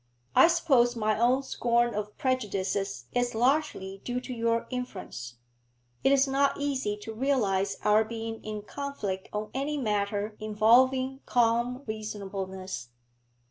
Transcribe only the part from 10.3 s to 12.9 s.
involving calm reasonableness.'